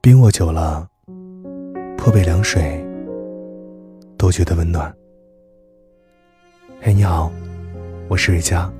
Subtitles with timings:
[0.00, 0.88] 冰握久了，
[1.96, 2.84] 泼杯凉水
[4.16, 4.94] 都觉得温暖。
[6.80, 7.30] 嘿，你好，
[8.08, 8.72] 我是瑞佳，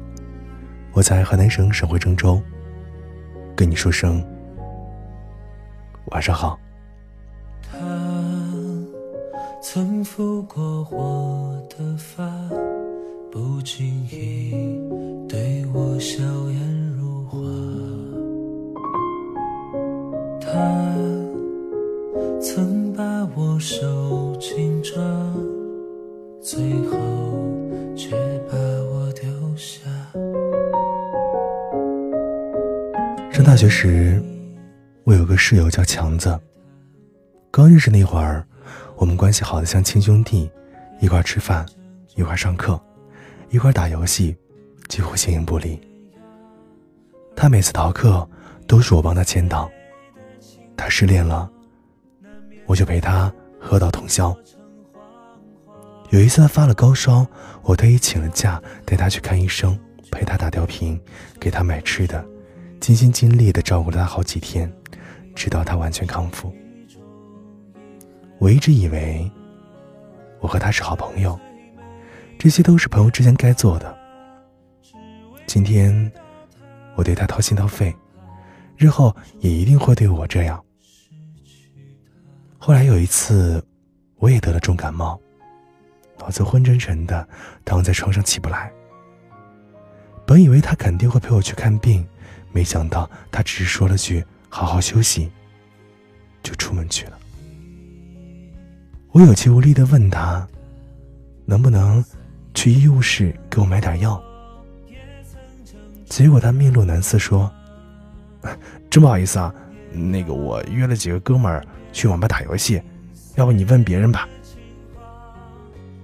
[0.93, 2.41] 我在河南省省会郑州，
[3.57, 4.25] 跟你说声
[6.13, 6.59] 晚上好。
[7.63, 7.77] 他
[9.61, 12.25] 曾抚过我的发，
[13.33, 14.81] 不经意
[15.29, 16.76] 对我笑颜
[20.57, 24.95] 他曾把我手紧抓，
[26.41, 26.97] 最后
[27.95, 28.17] 却
[28.51, 29.81] 把我丢下。
[33.31, 34.23] 上大学时，
[35.05, 36.39] 我有个室友叫强子。
[37.51, 38.43] 刚认识那会儿，
[38.97, 40.51] 我们关系好的像亲兄弟，
[41.01, 41.67] 一块吃饭，
[42.15, 42.81] 一块上课，
[43.51, 44.35] 一块打游戏，
[44.89, 45.79] 几乎形影不离。
[47.35, 48.27] 他每次逃课
[48.67, 49.71] 都是我帮他签到，
[50.77, 51.51] 他失恋了，
[52.67, 54.37] 我就陪他喝到通宵。
[56.11, 57.27] 有一次他发了高烧，
[57.63, 59.77] 我特意请了假带他去看医生，
[60.13, 61.01] 陪他打吊瓶，
[61.41, 62.25] 给他买吃的，
[62.81, 64.73] 尽心尽力的照顾了他好几天，
[65.35, 66.55] 直到他完全康复。
[68.39, 69.29] 我一直以为
[70.41, 71.39] 我和他是好朋友，
[72.39, 73.97] 这些都是朋友之间该做的。
[75.47, 76.13] 今天
[76.95, 77.95] 我对他掏心掏肺，
[78.77, 80.63] 日后也一定会对我这样。
[82.67, 83.65] 后来有一次，
[84.17, 85.17] 我也得了重感冒，
[86.19, 87.29] 脑子昏沉沉的，
[87.65, 88.73] 躺在床上起不来。
[90.27, 92.05] 本以为他肯定会陪我去看病，
[92.51, 95.31] 没想到他只是说了句“好好休息”，
[96.43, 97.17] 就出门去了。
[99.13, 100.45] 我有气无力的问他
[101.47, 102.05] ：“能不能
[102.53, 104.21] 去医务室给我买点药？”
[106.07, 107.49] 结果他面露难色说
[108.91, 109.55] ：“真不好意思啊，
[109.97, 112.81] 那个我约了几个哥们儿去网吧打游戏，
[113.35, 114.29] 要不你问别人吧。”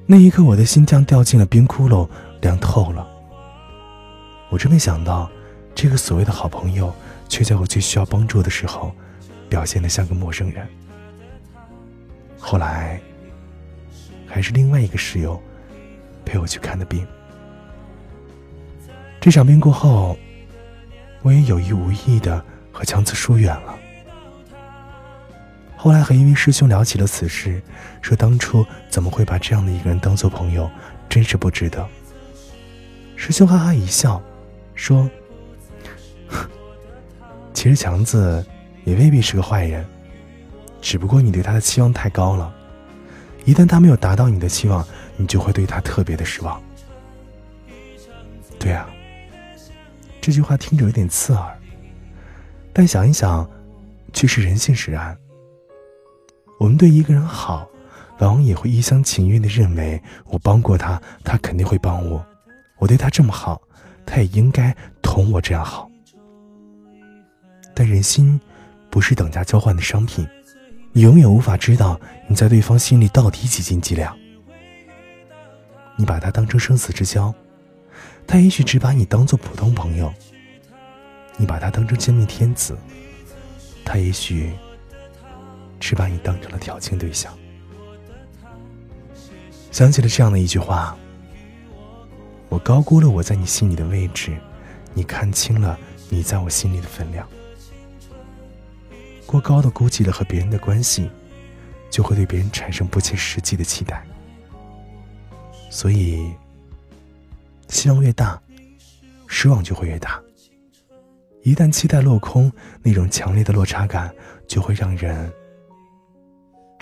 [0.06, 2.08] 那一刻，我的心像掉进了冰窟窿，
[2.40, 3.06] 凉透了。
[4.50, 5.30] 我真没想到，
[5.74, 6.92] 这个所谓的好朋友，
[7.28, 8.92] 却在我最需要帮助的时候，
[9.48, 10.66] 表现的像个陌生人。
[12.38, 13.00] 后来，
[14.26, 15.40] 还是另外一个室友
[16.24, 17.06] 陪我去看的病。
[19.20, 20.18] 这场病过后，
[21.22, 23.78] 我也有意无意的和强子疏远了。
[25.82, 27.60] 后来和一位师兄聊起了此事，
[28.02, 30.70] 说当初怎么会把这样的一个人当做朋友，
[31.08, 31.84] 真是不值得。
[33.16, 34.22] 师兄哈哈一笑，
[34.76, 35.10] 说
[37.52, 38.46] ：“其实强子
[38.84, 39.84] 也未必是个坏人。”
[40.80, 42.54] 只不过你对他的期望太高了，
[43.44, 46.62] 一旦他没有达到你的期望，你就会对他特别的失望。
[48.56, 48.88] 对啊，
[50.20, 51.58] 这句话听着有点刺耳，
[52.72, 53.50] 但想一想，
[54.12, 55.18] 却是人性使然。
[56.62, 57.68] 我们对一个人好，
[58.20, 62.24] 往往也会一厢情愿的认为，我帮过他，他肯定会帮我；
[62.78, 63.60] 我对他这么好，
[64.06, 65.90] 他也应该同我这样好。
[67.74, 68.40] 但人心
[68.90, 70.24] 不是等价交换的商品。
[70.92, 74.16] 你永远无法知道你在对方心里到底几斤几两。
[75.96, 77.34] 你把他当成生死之交，
[78.24, 80.08] 他也许只把你当做普通朋友；
[81.36, 82.78] 你把他当成真命天子，
[83.84, 84.52] 他也许
[85.82, 87.36] 只把你当成了调情对象。
[89.72, 90.96] 想起了这样的一句话
[92.48, 94.38] ：“我高估了我在你心里的位置，
[94.94, 95.76] 你看清了
[96.08, 97.28] 你在我心里的分量。”
[99.26, 101.10] 过高的估计了和别人的关系，
[101.90, 104.04] 就会对别人产生不切实际的期待。
[105.68, 106.32] 所以，
[107.68, 108.40] 希望越大，
[109.26, 110.22] 失望就会越大。
[111.42, 114.14] 一旦期待落空，那种强烈的落差感
[114.46, 115.32] 就会让人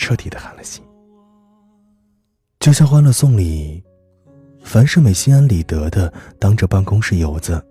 [0.00, 0.82] 彻底的寒了心。
[2.58, 3.84] 就像《欢乐颂》里，
[4.64, 7.62] 樊胜美心安理得的当着办公室游子，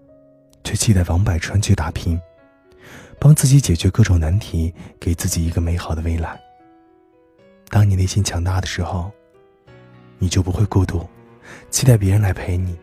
[0.63, 2.19] 却期待王柏川去打拼。
[3.19, 6.39] 帮自己解决各种难题，给自己一个美好的未来。
[7.69, 9.11] 当你内心强大的时候，
[10.19, 11.05] 你就不会孤独，
[11.71, 12.75] 期待别人来陪你；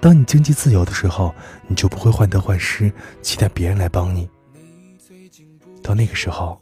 [0.00, 1.34] 当你经济自由的时候，
[1.66, 4.30] 你就不会患得患失，期待别人来帮你。
[5.82, 6.60] 到那个时候，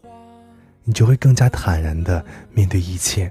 [0.89, 3.31] 你就会更加坦然的面对一切，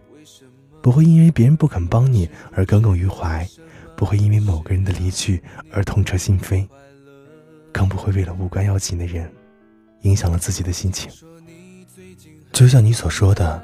[0.80, 3.50] 不会因为别人不肯帮你而耿耿于怀，
[3.96, 6.68] 不会因为某个人的离去而痛彻心扉。
[7.74, 9.34] 更不会为了无关要紧的人，
[10.02, 11.10] 影响了自己的心情。
[12.54, 13.60] 就像你所说的，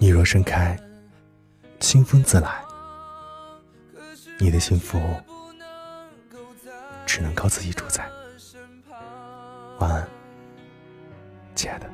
[0.00, 0.74] 你若盛开，
[1.78, 2.62] 清风自来。
[4.40, 4.98] 你的幸福，
[7.04, 8.08] 只能靠自己主宰。
[9.80, 10.08] 晚安
[11.54, 11.86] 亲爱的。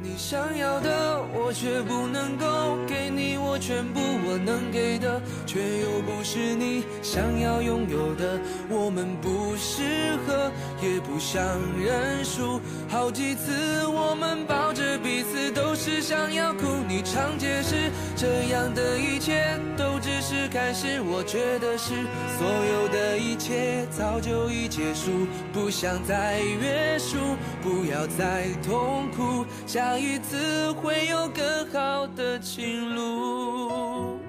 [0.00, 8.38] 你想要的，我却不能够给你我全部，我能给的，却又不是你想要拥有的。
[8.70, 11.42] 我们不适合，也不想
[11.82, 12.60] 认输。
[12.88, 16.66] 好几次我们抱着彼此，都是想要哭。
[16.86, 19.97] 你常解释，这样的一切都
[20.28, 21.00] 是开始。
[21.00, 21.94] 我觉得是，
[22.36, 27.16] 所有的一切早就已结束，不想再约束，
[27.62, 29.46] 不要再痛苦。
[29.66, 34.20] 下一次会有更好的情路。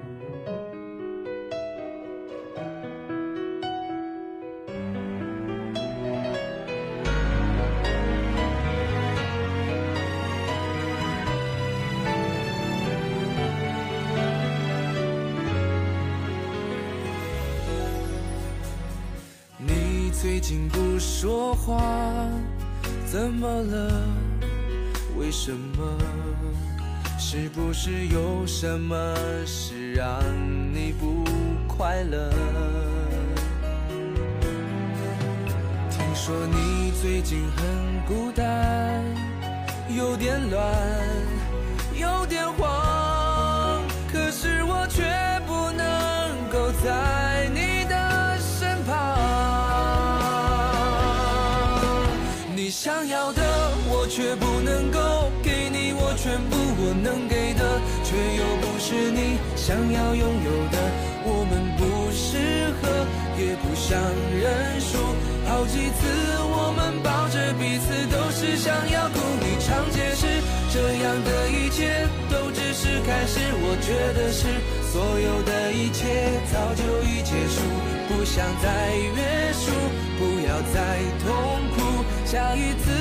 [20.20, 21.82] 最近不说话，
[23.06, 24.06] 怎么了？
[25.18, 25.98] 为什么？
[27.18, 30.20] 是不是有什么事让
[30.74, 31.24] 你不
[31.66, 32.30] 快乐？
[35.90, 37.66] 听说你最近很
[38.06, 39.02] 孤单，
[39.88, 40.62] 有点乱，
[41.94, 42.68] 有点慌，
[54.20, 60.76] 却不能够给你我全部，我能给的，却又不是你想要拥有的。
[61.24, 62.84] 我们不适合，
[63.40, 63.96] 也不想
[64.36, 65.00] 认输。
[65.48, 66.04] 好几次
[66.52, 69.16] 我们抱着彼此，都是想要哭。
[69.40, 70.28] 你常解释，
[70.68, 73.40] 这样的一切都只是开始。
[73.56, 74.44] 我觉得是，
[74.92, 76.04] 所有的一切
[76.52, 77.64] 早就已结束，
[78.12, 78.68] 不想再
[79.16, 79.72] 约束，
[80.20, 81.32] 不要再痛
[81.72, 82.04] 苦。
[82.26, 82.92] 下一次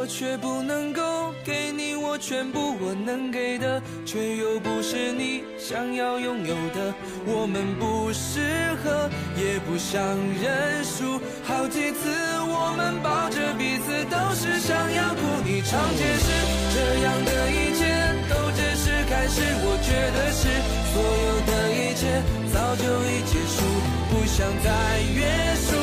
[0.00, 6.94] 我却不能够给你我全部，我能给的，却又不是你想要拥有的。
[7.26, 8.40] 我们不适
[8.80, 10.00] 合，也不想
[10.40, 11.20] 认输。
[11.44, 12.08] 好几次
[12.48, 15.20] 我们抱着彼此，都是想要哭。
[15.44, 16.32] 你常解释，
[16.72, 17.84] 这样的一切
[18.32, 19.44] 都只是开始。
[19.60, 20.48] 我觉得是，
[20.96, 23.60] 所有的一切早就已结束，
[24.08, 24.72] 不想再
[25.12, 25.28] 约
[25.60, 25.79] 束。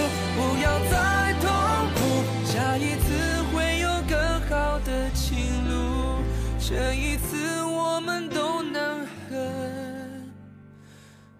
[6.70, 10.30] 这一次我们都能很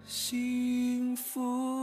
[0.06, 1.77] 幸福。